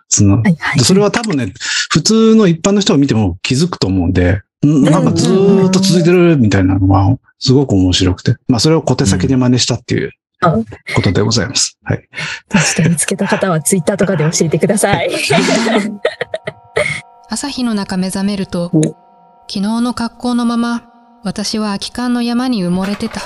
[0.08, 0.80] そのはいはい。
[0.80, 1.52] それは多分ね、
[1.90, 8.34] 普通の一般の人が見ても気づくと思うんで、んなんかずーっと続いてるみたいなのは、すごく面白くて。
[8.48, 10.10] まあ、それを小手先で真似したっていううん
[10.42, 11.78] ことでございます。
[11.84, 12.08] はい。
[12.50, 15.10] ちょっと見つけた方はツイッターとかで教えてください。
[17.30, 18.84] 朝日の中目覚めると、昨
[19.46, 20.82] 日の格好のまま、
[21.24, 23.20] 私は空き缶の山に埋もれてた。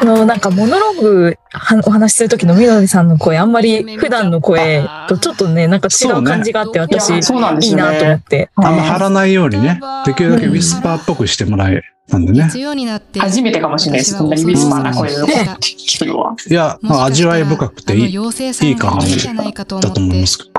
[0.00, 8.50] このなんかモノローグはお話しする時のみどりさんの声、あんまり普段の声とちょっとね、なんか違う感じがあって、私、いやそうなんですいなと思って。
[8.54, 12.44] あんま張らないようにね、できるだけウィスパーっぽくしてもらえたんでね。
[12.44, 14.16] 月曜になって、初めてかもしれないです。
[14.16, 16.34] こんなにウィスパーな声を聞くのは。
[16.48, 20.50] いや、まあ、味わい深くていい、いい感じじゃないかとだと思います。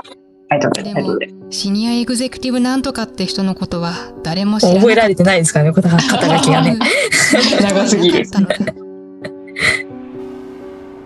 [0.50, 1.58] ありがとうございます。
[1.58, 4.80] シニアエグゼクティブなんとかって人のことは誰も知らなかった。
[4.82, 6.78] 覚えられてないですからね、肩肩書きがね。
[7.60, 8.24] 長すぎる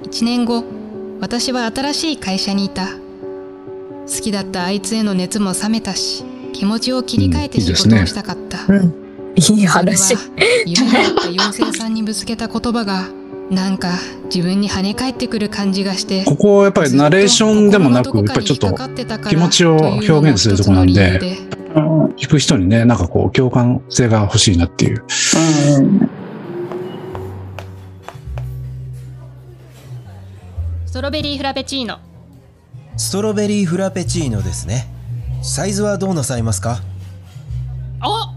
[0.03, 0.65] 1年後、
[1.21, 2.87] 私は新しい会社にいた。
[2.87, 8.73] 好きだったあいつへの熱も冷めたし、気持ちを切り替えて仕事をしたかった。
[8.73, 8.95] うん。
[9.37, 10.17] いい話。
[10.17, 13.09] それは夢だった妖精さんにぶつけた言葉が、
[13.51, 13.91] なんか
[14.33, 16.25] 自分に跳ね返ってくる感じがして。
[16.25, 18.75] ここはやっぱりナレーションでもなく、やっぱりちょっと
[19.29, 21.21] 気持ちを表現するところなんで、
[22.17, 25.03] 聞く人にね、なんかこう共感性が欲しいなっていう。
[25.09, 25.37] す。
[25.81, 26.16] うん
[31.07, 32.01] ロベリーフラペチーノ。
[32.97, 34.89] ストロベリーフラペチーノですね。
[35.41, 36.81] サイズはどうなさいますか？
[38.01, 38.35] あ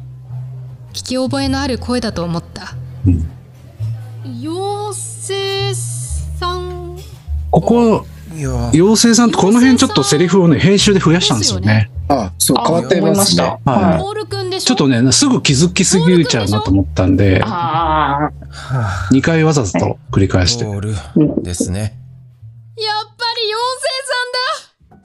[0.94, 2.76] 聞き覚えのある声だと思った
[3.08, 3.28] うん
[4.44, 7.00] 妖精さん
[7.50, 8.06] ここ、
[8.36, 11.90] いや、妖精さんとこの辺ちょっとセリフをね、編集で増やしたんですよね。
[12.08, 13.42] あ、そう、変わってますね。
[13.66, 14.68] はポールくんでしょ？
[14.68, 20.66] ちょっとね、すぐ気づきすぎちゃうなと思ったんで、あは2回わざと繰り返あ、して。
[20.66, 21.98] ポールですね。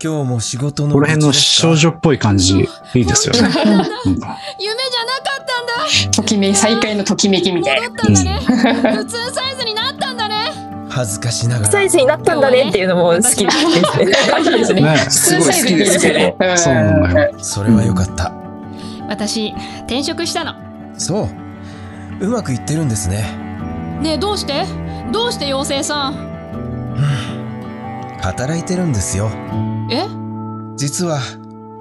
[0.05, 3.41] 今日も仕事のこの辺の少女っぽい感じ、いいですよね。
[3.41, 7.89] 夢じゃなかったんだあ、ときめき、再会のときめきみたいな。
[7.89, 8.39] 戻ったんだね
[8.99, 10.53] 普通サイズになったんだね
[10.91, 11.89] 恥ずかしながらサイ。
[11.89, 14.83] ズになったんだねっていうのも好きですね。
[14.83, 14.83] ね。
[14.83, 16.37] ね普通サイズにいいですよね。
[16.59, 17.39] そうなんだよ。
[17.39, 18.31] それはよかった。
[19.09, 19.55] 私
[19.87, 20.55] 転職したの
[20.99, 21.31] そ
[22.21, 22.27] う。
[22.27, 23.23] うまくいってるんですね。
[24.03, 24.67] ねえどうして？
[25.15, 26.35] どうして妖精さん
[28.25, 29.31] 働いてるんですよ。
[29.91, 30.07] え？
[30.77, 31.21] 実は、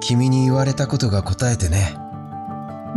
[0.00, 1.96] 君に言われたことが答えてね。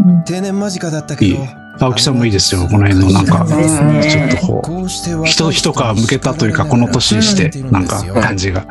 [0.05, 1.45] うん定年間近だったけいいど。
[1.79, 2.67] 青木さんもいいですよ。
[2.67, 8.65] この辺のなんか、ちょっとここうしてう、人、一皮向けたというか、この年にして、なんか感じが。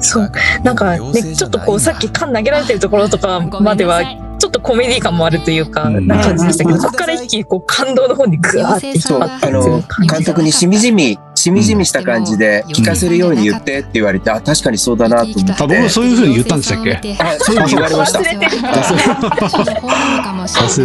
[0.00, 0.32] そう。
[0.64, 4.02] なんかね、ちょっとこう、さっき缶投げられてるところとかまでは、
[4.38, 15.52] ちょっとコメディ感もあるというか、うんな感じでしたけど、そこから一気にこう、感動の方にグワーって引っ張あのっていく、感じ監督にしみじみ、しみじみした感じで聞かせるように言ってって言われて、あ、確かにそうだなと思って。
[15.52, 17.16] あ僕もそういう風に言ったんでしたっけ？
[17.20, 17.62] あそういう。
[17.62, 18.30] ふうに言われました忘れ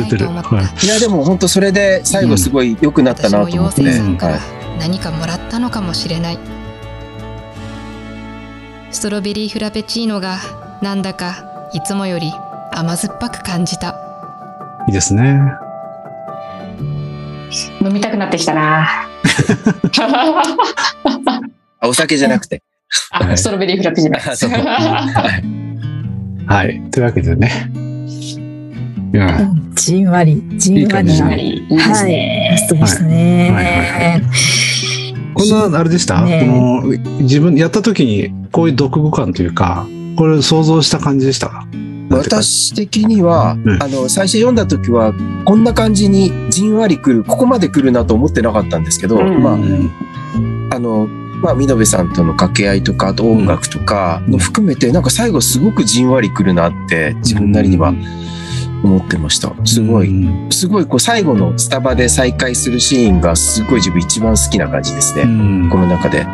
[0.06, 0.26] てる。
[0.26, 0.28] い
[0.88, 3.82] や、でも本当それで最後すごい良くなったなと思って。
[3.82, 4.18] 私も妖精さん
[4.80, 6.40] 何かもらったのかもしれない。
[8.92, 10.38] ストロベリーフラペチーノが
[10.82, 12.34] なんだかいつもより
[12.74, 13.96] 甘酸っぱく感じた。
[14.88, 15.40] いいですね。
[17.82, 19.08] 飲みたくなってきたな。
[21.80, 22.62] あお酒じゃなくて。
[23.12, 24.18] あ、ストロベリーフラペチーノ。
[24.18, 24.58] あそうは
[25.40, 26.82] いはい。
[26.92, 27.72] というわけでね。
[29.14, 31.34] いや、うんじんわり、じんわりな。
[31.36, 32.50] いいいいいですね。
[32.52, 33.52] ラストでしたね。
[33.52, 34.22] はいはい
[35.34, 41.66] こんな、あれでした、ねこの、自分やった時に、こういう読語感というか、これ想像した感じでしたか？
[42.18, 45.14] 私的には、うんあの、最初読んだ時は、
[45.46, 49.92] こんな感じにじんわり来る、ここまで来るなと思ってなかったんですけど、うんまあう、ん
[50.72, 51.08] あの、
[51.42, 57.94] まあ、美濃部さんとの掛け合いとか、あと音楽とかの含めて、なんか最後すごくじんわり来るなって、自分なりには
[58.84, 59.54] 思ってました。
[59.66, 65.66] すごい、うんすごい、こう、最後のスタバで再会するシーンが、すごい自分一番好きな感じですうね。
[65.66, 66.28] んこの中で。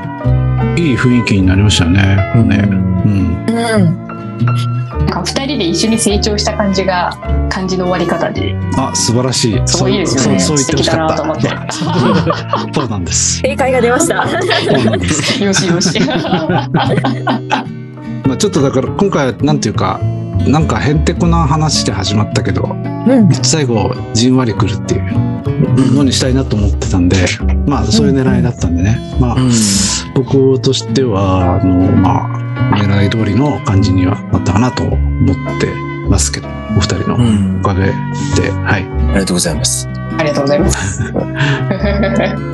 [0.76, 2.02] いい雰囲気になりましたよね。
[2.44, 3.46] ねうん。
[3.48, 4.77] うん。
[5.08, 7.18] なんか二人で一緒に成長した感じが、
[7.50, 8.54] 感じの終わり方で。
[8.78, 9.62] あ、素晴らしい。
[9.66, 11.26] すごいいいですよねそうそう言ってほしかった。
[11.26, 11.36] な
[12.68, 13.40] と そうなんです。
[13.40, 14.16] 正解が出ました。
[15.46, 15.98] よしよし。
[18.28, 20.02] まあちょっとだから今回はなんていうか、
[20.46, 22.64] なんかへんてこな話で始まったけど、
[23.08, 23.30] うん。
[23.32, 27.16] 最後じんわりくるっていうのにしたいなと思ってたんで、
[27.66, 29.00] まあそういう狙いだったんでね。
[29.22, 29.38] まあ
[30.14, 35.68] 僕としては、あの、まあ狙い通りの感じにはなったかなと思って
[36.10, 38.84] ますけど、お二人のうんおかげで、はい。
[38.84, 39.88] ありがとうございます。
[39.88, 41.14] ありがとうございます。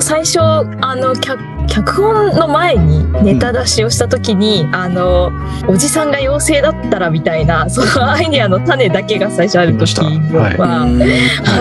[0.00, 5.32] 最初あの脚脚本の前にネタ出しをした時に、あの
[5.68, 10.56] おじさんが妖精だったらみたいな そのアイデアの種だけが最初ある時は、はい。
[10.58, 10.86] は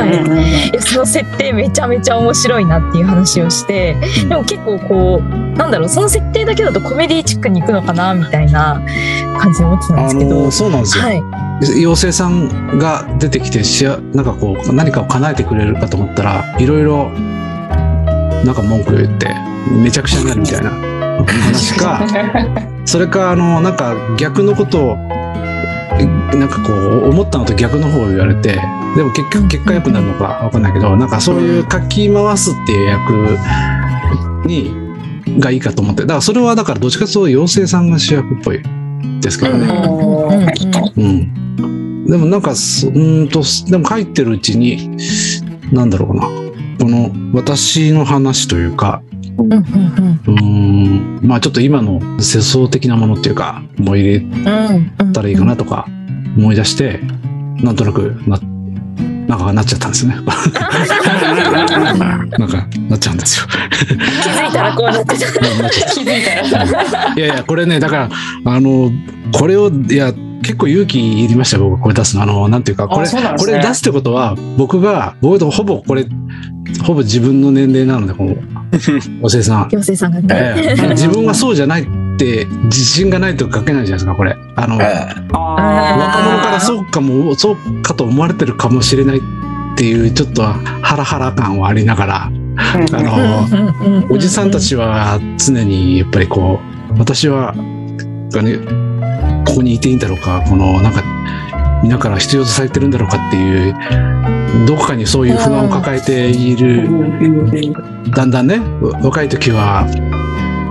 [0.05, 0.69] い。
[0.69, 3.95] いやその設定めちゃめちゃ面白いなっていう話をして
[4.27, 8.81] でも結構こうなんだろうその設定だけだとコメディチックに行くのかなみたいな
[9.37, 11.03] 感じで思ってたんであすけど、の、そうなんですよ。
[11.03, 11.23] はい、
[11.77, 17.09] 妖精さんが出てきてしあなんかこう何かを叶えてくれるかと思ったらいろいろ
[18.43, 20.71] なんか文句言ってめちゃくちゃになるみたいな
[21.25, 22.05] 話か
[22.85, 24.97] それかあのなんか逆のことを
[25.99, 28.59] えなんかこう思ったのと逆の方を言われて
[28.95, 33.37] でも結局結果良くなるのかわかんないけどなんかそういうかき回すっていう役
[34.47, 38.61] にがいいかと思ってだからそれはだからどっちかというと妖精さんが主役っぽい
[39.23, 40.53] ですけどね。
[40.97, 42.05] うん。
[42.05, 44.97] でもなんかそ、うーんと、でも書いてるうちに、
[45.71, 46.23] なんだろうな。
[46.79, 49.01] この私の話というか、
[49.37, 54.25] うんうんうーん、まあちょっと今の世相的なものっていうか、もう入れ
[55.13, 55.87] たらいいかなとか
[56.37, 56.99] 思い出して、
[57.63, 58.39] なんとなくな、
[59.27, 60.15] なんかなっちゃったんですね。
[62.37, 63.47] なんかなっちゃうんですよ。
[63.87, 65.15] 気づいたらこうなっちゃった
[65.69, 67.13] 気づいたら。
[67.15, 68.09] いやいや、これね、だから、
[68.45, 68.91] あの、
[69.31, 72.23] これを、いや、結構勇気いりましたよ、僕、これ出すの。
[72.23, 76.05] あの、なんていうか、これ、ねこれ出すってことは、僕が、僕とほぼこれ、
[76.83, 78.35] ほぼ自分の年齢なので、この、
[79.21, 79.67] おせいさん。
[79.67, 80.27] 妖精さんがね。
[80.29, 84.35] ええ自分はそうじゃないっって自信がないと書けないじゃないですか、これ。
[84.55, 84.93] あの、若
[85.33, 89.21] 者からそうかも、そうかと思われてるかもしれないっ
[89.75, 92.31] ていう、ちょっとハラハラ感はありながら、あ
[92.91, 96.59] の、おじさんたちは常にやっぱりこ
[96.91, 98.57] う、私は、ね、
[99.45, 101.03] ここにいていいんだろうか、この、なんか、
[101.83, 103.75] 皆から必要とされてるんだろうかっていう、
[104.67, 106.87] どこかにそういう不安を抱えている、
[108.11, 108.59] だんだんね、
[109.01, 109.87] 若い時は、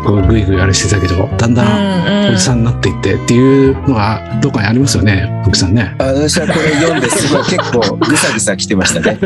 [0.05, 5.95] こうグイグイあれしてたけど、だんだんおじさんになっていってっていうのがどっかにありますよね、福さんね。
[5.99, 9.19] 私はこれ読んですごい結構ぐさぐさ来てましたね。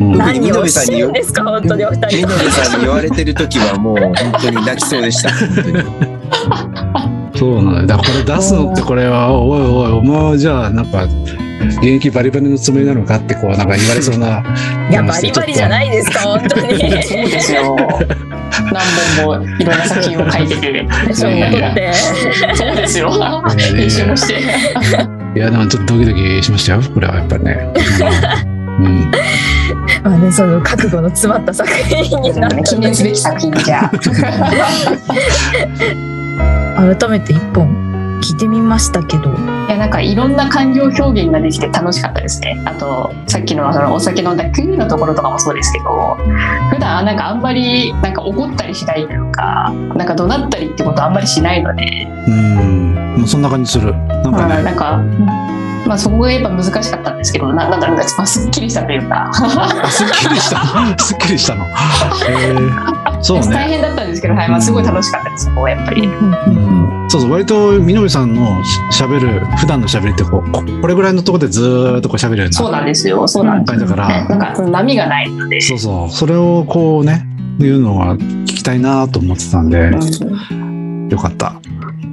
[0.00, 4.12] うん特にみのべさんによしてるんですか本当にお二み人のべさんに言われてる時はもう本
[4.42, 5.30] 当に泣きそうでした。
[5.30, 7.86] 本当にそうなのよ。
[7.86, 11.06] だからこれ出すのってこれは、おいおい、お前はじゃあなんか、
[11.66, 14.42] 現役バリバリのつもりなのかってこうなんか言われそうな。
[14.90, 17.76] いやバリバリじゃないですか本当にそうですよ。
[18.72, 18.82] 何
[19.24, 20.86] 本もいろんな作品を書いてて。
[21.14, 21.92] 賞も取って
[22.54, 23.10] そうですよ。
[23.10, 23.42] いや
[23.76, 24.34] 編集もして。
[25.34, 26.82] いや、でもちょっとドキドキしましたよ。
[26.94, 27.68] これはやっぱりね。
[28.80, 29.10] うん。
[30.02, 33.90] まあねその覚悟の詰まった作品になった記念すべき作品じゃ。
[36.76, 37.85] 改めて一本
[38.20, 39.34] 聞いてみましたけどい
[39.68, 42.60] やなんかいろんな感情表現ができて楽しかったですね。
[42.64, 46.16] あとさっきのそのお酒飲んだクーのところとかもそうですけど
[46.70, 53.16] 普段なんかあんまりなんか怒ったりしないというかなんか怒鳴ったりってことあんまりしないので、うん。
[53.18, 53.92] もうそんな感じする。
[53.92, 54.62] なんかまあ、ね。
[54.62, 54.98] なんか、
[55.86, 60.98] まあ、そこがやっぱ難しかったんですけどななんだろうな、まあ、すっきりしたというかあ、すっきりした。
[60.98, 61.64] すっきりしたの。
[61.64, 63.05] へえ。
[63.26, 63.74] そう大ね。
[63.74, 66.06] 変だったんですけど、はいまあ、すごい楽しかったですそこはやっぱり。
[66.06, 75.60] うんそうそう、割と、みのりさんのしゃべる、普段のしゃべりってこう、ここれぐらいのところでずーっとこう喋るようそうななんですよそうなんですだから、なんかその波がないので。
[75.60, 77.24] そうそう、それをこうね、
[77.60, 81.60] いうのは聞きたいなと思ってたんで、うんよかった。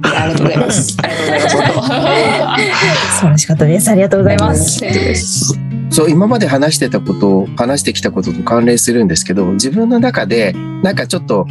[0.04, 0.96] ありがとうございます。
[1.02, 4.44] ありがとうございます本素晴らしかったですありがとうござい当。
[4.44, 10.52] ますそう今まで話してたこと話してきたことと関連するんですけど自分の中で
[10.82, 11.46] なんかちょっと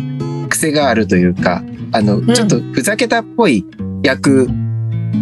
[0.50, 2.34] 癖があるというかあの、ん。
[2.34, 3.66] ちょっとふざけたっぽい
[4.04, 4.50] 役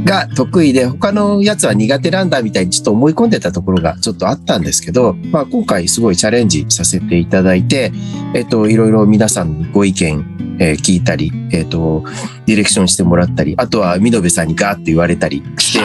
[0.06, 7.92] が得意で他のやつは苦手なんだみたいにちょっと思い込んでたところがちょっとあったんですけど、まあ、今回すごいチャレンジさせていただいて、
[8.34, 12.04] えっと、いろいろ皆さんにご意見、えー聞いたり、えっと、
[12.48, 15.80] ディレクションしてもらったり、あとは、みのべさんにガーって言われたりして、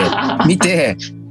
[0.47, 1.26] 見て、あ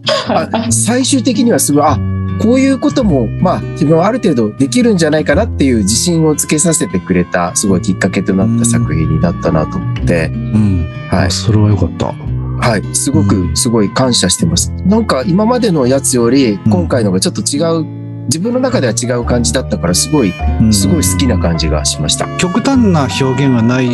[0.71, 1.99] 最終的にはすごい、あ、
[2.41, 10.87] こういうことも、まあ、自分はある程度できるんじゃないかなっていう自信をつけさせてくれた、すごいきっかけとなった作品になったなと思って、うん。
[11.09, 11.31] はいあ。
[11.31, 12.07] それはよかった。
[12.07, 12.95] はい。
[12.95, 14.73] すごく、すごい感謝してます。
[14.85, 17.85] なんか今までのやつより、今回のがちょっと違う、
[18.27, 22.27] 自分の中では違う感じだったから、すごい、うんすごい好きな感じがしました。
[22.39, 23.89] 極端な表現はない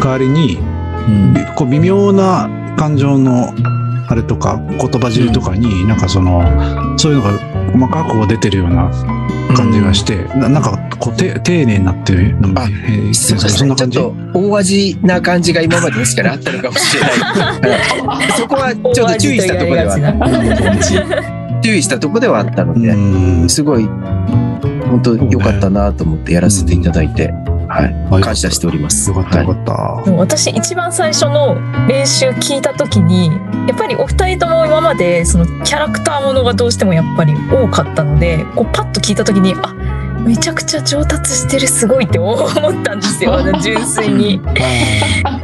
[0.00, 0.58] 代わりに、
[1.56, 3.52] こう微妙な感情の
[4.08, 6.42] あれとか言葉尻とかになんかその、
[6.98, 7.38] そういうのが
[7.72, 8.90] 細かく出てるような
[9.56, 17.10] 感じがして、ななんかこうて丁寧になってるのもあえーそちょっと大味な感じが今までですから あったのかもしれない。
[18.06, 23.48] はいそこはちょっと注意したところでは大注意したところではあったので、うん。
[23.48, 27.32] すごい本当良かったなと思ってやらせていただいて、
[27.68, 29.10] はい、感謝しております。
[29.10, 30.04] よかったよかはいった。
[30.04, 31.56] でも私一番最初の
[31.88, 33.28] 練習聞いた時に
[33.68, 39.74] やっぱりお二人とも今までそのキャラクターものがどうしてもやっぱり多かったのでこうパッと聞いた時にあ
[40.26, 44.40] めちゃくちゃ上達してるすごいって思ったんですよあの 純粋に。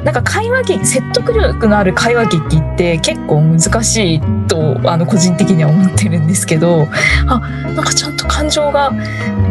[0.04, 6.88] なんか会話劇説得力のある会話劇って結構難しいとあの個人的には思ってるんですけど
[7.28, 8.92] あなんかちゃんと感情が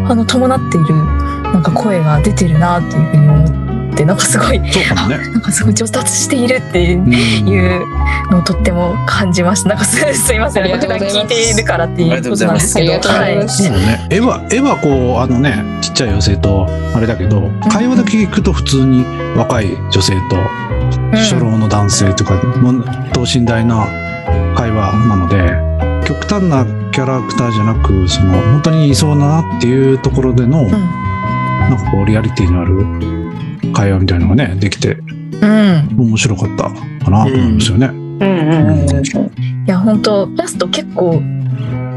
[0.09, 0.87] あの伴っている
[1.53, 3.45] なんか声が出てるなっていうふうに思
[3.93, 5.17] ってなんかすごいそうかもね。
[5.29, 7.85] なんかすごい上達しているっていう
[8.31, 9.69] のをとっても感じました。
[9.69, 14.07] なんかすすいません、普段聞いているからっていうことなんですけど、ありがとうございね。
[14.09, 20.37] 絵は、絵はこう、あのね、ちっちゃい妖精と、あれだけど、会話だけ聞くと普通に若い女性と、
[21.13, 23.87] 初老の男性とか、もう等身大な
[24.55, 25.53] 会話なので、
[26.05, 31.00] 極端なキャラクターじゃなく、その、本当にいそうだなっていうところでの、うん
[31.69, 34.97] なんかこう、リアリティのある会話みたいなのがね、できて、
[35.41, 36.63] うん、面白かった
[37.05, 37.87] かなと思いますよね。
[37.87, 38.25] うんうんう
[38.65, 39.65] んうん。
[39.65, 41.21] いや本当ラスト結構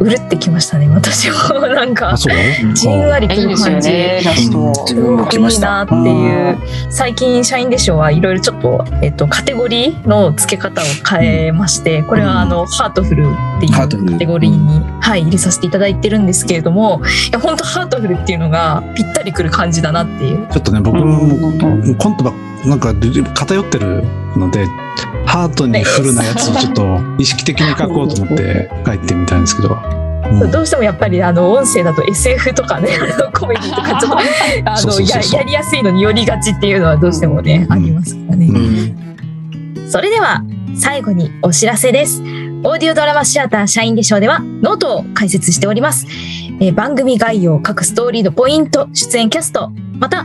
[0.00, 1.36] うるってきましたね、私も。
[1.68, 3.90] なんかじんわりくる感じ。
[3.90, 4.72] ね、ラスト。
[4.86, 6.58] 自分も来ましたいいなっていう。
[6.90, 17.00] 最近、 SHINE de SHOW はいろいろちょっと、えっと、カテゴリーの付け方を変えまして、これはあの、ハートフルっていうカテゴリーに、はい、入れさせていただいてるんですけれども、
[17.30, 20.46] いや、本当ハートフルっていうのがぴったりくる感じだなっていう。
[20.52, 22.32] ちょっとね、僕もコントば
[22.64, 22.94] なんか
[23.34, 24.04] 偏ってる
[24.36, 24.66] ので、
[25.34, 29.76] ハートにフルなやつをちょっと意識的に書こうと思って書いてみたんですけど。
[30.30, 30.50] うん。
[30.52, 34.18] どうしてもやっぱりあの音声だと SF とかねあのコメディとかちょっと
[34.70, 37.72] あのやりやすいのによりがちっていうのはどうしてもね、うん。
[37.72, 39.90] ありますからね、うん。
[39.90, 40.44] それでは
[40.76, 42.22] 最後にお知らせです。
[42.22, 46.06] オーディオドラマシアター SHINE de SHOW ではノートを開設しております、
[46.60, 50.24] えー番組概要各ストーリーのポイント出演キャストまた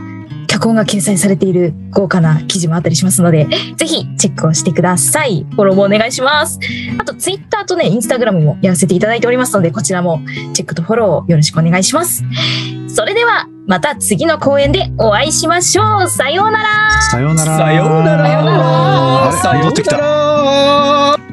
[0.60, 3.46] 脚本が掲載されている豪華な記事もあったりしますので、
[3.76, 5.46] ぜひチェックをしてください。
[5.52, 6.60] フォローもお願いします。
[6.98, 10.20] あと、ツイッターとね、 Instagram もやらせていただいておりますので、こちらも
[10.52, 12.22] チェックとフォローよろしくお願いします。
[12.88, 16.10] それでは、また次の公演でお会いしましょう。
[16.10, 17.00] さようなら。
[17.10, 17.56] さようなら。
[17.56, 18.24] さようなら
[19.22, 19.58] あれ？
[19.60, 19.96] 戻ってきた。
[19.96, 21.29] さようなら